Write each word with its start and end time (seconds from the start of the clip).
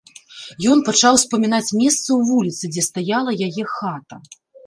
Ён 0.75 0.79
пачаў 0.87 1.17
успамінаць 1.17 1.75
месца 1.81 2.07
ў 2.13 2.17
вуліцы, 2.31 2.63
дзе 2.73 2.87
стаяла 2.89 3.31
яе 3.49 3.63
хата. 3.75 4.15